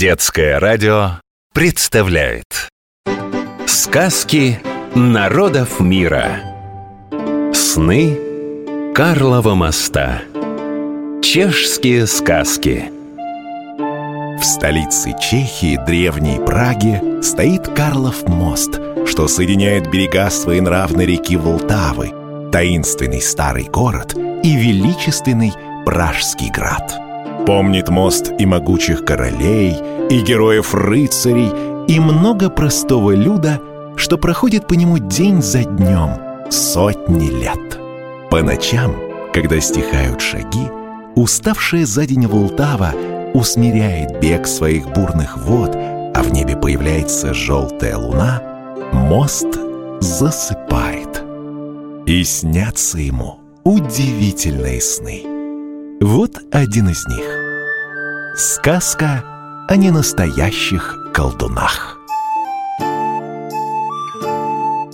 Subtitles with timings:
[0.00, 1.20] Детское радио
[1.52, 2.70] представляет
[3.66, 4.58] Сказки
[4.94, 6.40] народов мира.
[7.52, 8.18] Сны
[8.94, 10.22] Карлова моста.
[11.22, 12.90] Чешские сказки.
[14.38, 23.20] В столице Чехии, древней Праге, стоит Карлов мост, что соединяет берега своенравной реки Волтавы, таинственный
[23.20, 25.52] старый город и величественный
[25.84, 27.09] Пражский град.
[27.46, 29.74] Помнит мост и могучих королей,
[30.08, 31.50] и героев-рыцарей,
[31.88, 33.60] и много простого люда,
[33.96, 36.10] что проходит по нему день за днем,
[36.50, 37.78] сотни лет.
[38.30, 38.94] По ночам,
[39.32, 40.68] когда стихают шаги,
[41.16, 42.92] уставшая за день Волтава
[43.34, 48.42] усмиряет бег своих бурных вод, а в небе появляется желтая луна,
[48.92, 49.48] мост
[50.00, 51.24] засыпает.
[52.06, 55.39] И снятся ему удивительные сны.
[56.02, 57.26] Вот один из них.
[58.34, 59.22] Сказка
[59.68, 61.98] о ненастоящих колдунах.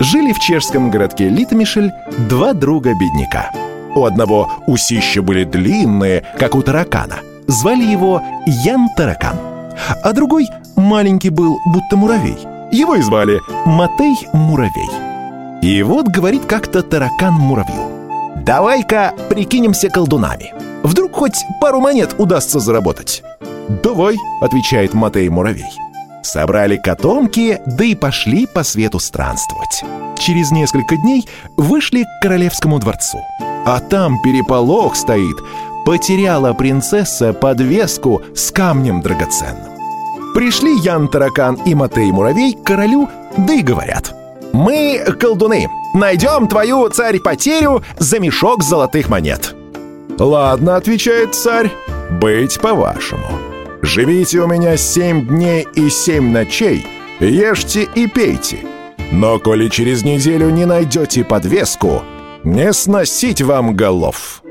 [0.00, 1.92] Жили в чешском городке Литмишель
[2.28, 3.52] два друга-бедняка.
[3.94, 7.18] У одного усища были длинные, как у таракана.
[7.46, 9.36] Звали его Ян Таракан.
[10.02, 12.38] А другой маленький был, будто муравей.
[12.72, 14.90] Его и звали Матей Муравей.
[15.62, 18.42] И вот говорит как-то таракан муравью.
[18.44, 20.65] «Давай-ка прикинемся колдунами.
[21.16, 23.22] Хоть пару монет удастся заработать?»
[23.82, 25.72] «Давай»,— отвечает Матей Муравей.
[26.22, 29.82] Собрали котомки, да и пошли по свету странствовать.
[30.18, 33.18] Через несколько дней вышли к королевскому дворцу.
[33.64, 35.36] А там переполох стоит.
[35.86, 39.72] Потеряла принцесса подвеску с камнем драгоценным.
[40.34, 44.14] Пришли Ян Таракан и Матей Муравей к королю, да и говорят.
[44.52, 49.54] «Мы, колдуны, найдем твою царь-потерю за мешок золотых монет».
[50.18, 51.70] «Ладно»,— отвечает царь,—
[52.10, 53.28] «быть по-вашему».
[53.82, 56.86] Живите у меня семь дней и семь ночей,
[57.20, 58.66] ешьте и пейте.
[59.12, 62.02] Но коли через неделю не найдете подвеску,
[62.42, 64.42] не сносить вам голов.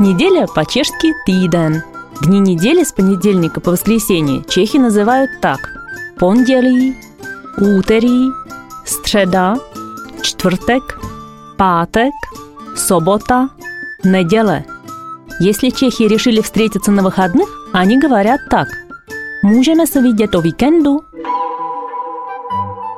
[0.00, 1.82] Неделя по-чешски «тиден».
[2.22, 5.60] Дни недели с понедельника по воскресенье чехи называют так.
[6.18, 6.94] Понделí,
[7.58, 8.30] úterý,
[8.84, 9.56] středa,
[10.22, 10.98] čtvrtek,
[11.56, 12.12] pátek,
[14.02, 14.64] sobota, неделя.
[15.40, 18.68] Если чехи решили встретиться на выходных, они говорят так.
[19.42, 21.04] Можем се видеть о викенду.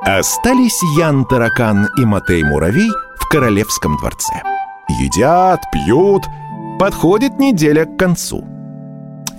[0.03, 4.41] Остались Ян Таракан и Матей Муравей в королевском дворце.
[5.01, 6.23] Едят, пьют,
[6.79, 8.45] подходит неделя к концу.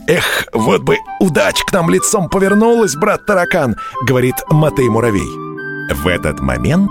[0.08, 5.28] «Эх, вот бы удача к нам лицом повернулась, брат Таракан!»— говорит Матей Муравей.
[5.94, 6.90] В этот момент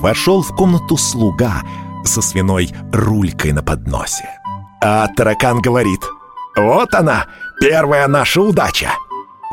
[0.00, 1.62] вошел в комнату слуга
[2.04, 4.28] со свиной рулькой на подносе.
[4.82, 6.00] А таракан говорит,
[6.56, 7.26] «Вот она,
[7.60, 8.90] первая наша удача!»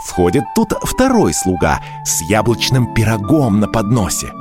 [0.06, 4.32] Входит тут второй слуга с яблочным пирогом на подносе.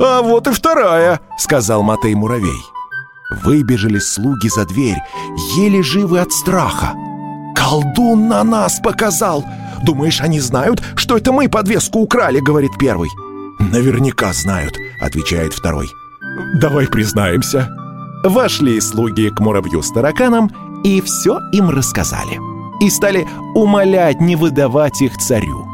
[0.00, 2.62] «А вот и вторая!»— сказал Матей Муравей.
[3.44, 4.98] Выбежали слуги за дверь,
[5.56, 6.94] еле живы от страха.
[7.54, 9.44] «Колдун на нас показал!
[9.82, 13.10] Думаешь, они знают, что это мы подвеску украли?»— говорит первый.
[13.58, 15.88] «Наверняка знают»,— отвечает второй.
[16.54, 17.68] «Давай признаемся».
[18.24, 20.50] Вошли слуги к муравью с тараканом
[20.84, 22.40] и все им рассказали.
[22.80, 25.66] И стали умолять не выдавать их царю.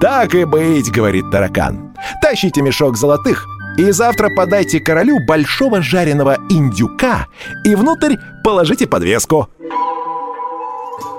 [0.00, 1.94] «Так и быть»,— говорит таракан.
[2.20, 3.46] «Тащите мешок золотых
[3.78, 7.28] и завтра подайте королю большого жареного индюка
[7.64, 9.48] и внутрь положите подвеску».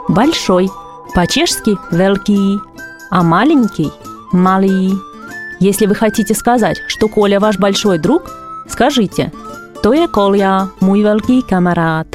[0.09, 0.69] Большой.
[1.15, 2.59] По-чешски «велкий»,
[3.09, 3.91] а маленький
[4.31, 4.91] «малый».
[5.59, 8.29] Если вы хотите сказать, что Коля ваш большой друг,
[8.67, 9.31] скажите
[9.81, 12.07] «То je Коля, мой великий камарад».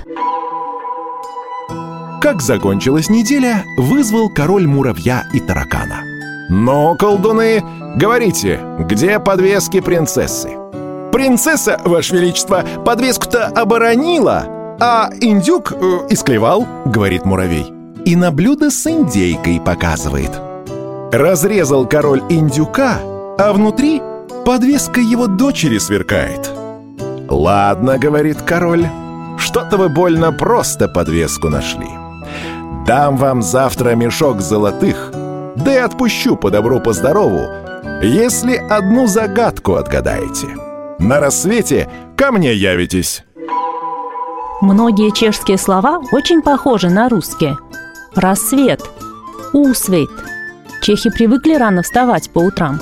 [2.21, 6.03] Как закончилась неделя, вызвал король муравья и таракана.
[6.51, 7.63] «Ну, колдуны,
[7.97, 10.51] говорите, где подвески принцессы?»
[11.13, 14.47] «Принцесса, Ваше Величество, подвеску-то оборонила,
[14.81, 15.77] а индюк э,
[16.11, 17.67] исклевал»,— говорит муравей.
[18.05, 20.33] И на блюдо с индейкой показывает.
[21.13, 22.99] Разрезал король индюка,
[23.39, 24.03] а внутри
[24.49, 26.51] подвеска его дочери сверкает.
[27.29, 28.87] «Ладно»,— говорит король,—
[29.39, 31.91] «что-то вы больно просто подвеску нашли.
[32.87, 35.13] Дам вам завтра мешок золотых,
[35.55, 37.43] да и отпущу по добру, по здорову,
[38.03, 40.47] если одну загадку отгадаете.
[40.99, 41.87] На рассвете
[42.17, 43.25] ко мне явитесь».
[44.63, 47.59] Многие чешские слова очень похожи на русские.
[48.15, 48.81] Рассвет,
[49.53, 50.09] усвет.
[50.81, 52.81] Чехи привыкли рано вставать по утрам.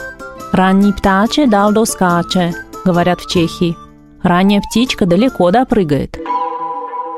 [0.56, 2.54] Ранний птаче дал доскаче,
[2.86, 3.76] говорят в Чехии.
[4.22, 6.16] Ранняя птичка далеко допрыгает.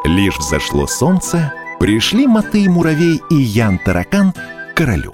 [0.05, 5.12] Лишь взошло солнце, пришли Матей Муравей и Ян Таракан к королю.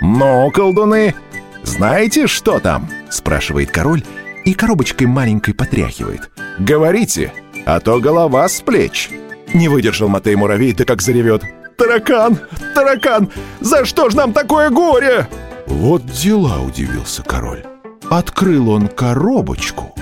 [0.00, 1.14] «Ну, колдуны,
[1.62, 4.02] знаете, что там?»— спрашивает король
[4.44, 6.32] и коробочкой маленькой потряхивает.
[6.58, 7.32] «Говорите,
[7.64, 9.08] а то голова с плеч!»
[9.54, 11.44] Не выдержал Матей Муравей, да как заревет.
[11.78, 12.38] «Таракан!
[12.74, 13.28] Таракан!
[13.60, 15.28] За что ж нам такое горе?»
[15.66, 17.64] Вот дела, удивился король.
[18.10, 19.94] Открыл он коробочку,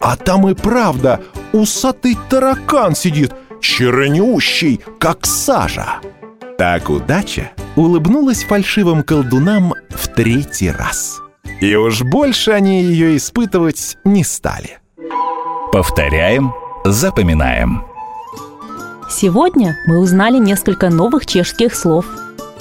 [0.00, 1.20] а там и правда
[1.52, 6.00] усатый таракан сидит, чернющий, как сажа.
[6.58, 11.20] Так удача улыбнулась фальшивым колдунам в третий раз.
[11.60, 14.78] И уж больше они ее испытывать не стали.
[15.72, 16.52] Повторяем,
[16.84, 17.84] запоминаем.
[19.08, 22.06] Сегодня мы узнали несколько новых чешских слов.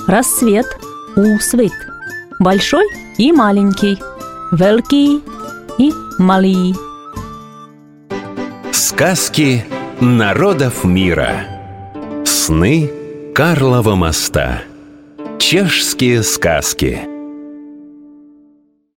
[0.08, 0.66] Рассвет,
[1.16, 1.74] усвит,
[2.40, 2.86] большой
[3.18, 3.98] и маленький,
[4.52, 5.24] великий
[5.78, 6.76] и малый.
[8.72, 9.66] Сказки
[10.02, 11.48] народов мира.
[12.26, 12.92] Сны
[13.34, 14.64] Карлова моста.
[15.40, 17.15] Чешские сказки.